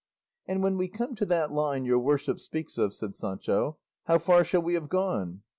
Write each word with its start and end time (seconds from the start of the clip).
"And 0.47 0.63
when 0.63 0.77
we 0.77 0.87
come 0.87 1.13
to 1.17 1.27
that 1.27 1.51
line 1.51 1.85
your 1.85 1.99
worship 1.99 2.39
speaks 2.39 2.75
of," 2.79 2.91
said 2.91 3.15
Sancho, 3.15 3.77
"how 4.05 4.17
far 4.17 4.43
shall 4.43 4.63
we 4.63 4.73
have 4.73 4.89
gone?" 4.89 5.43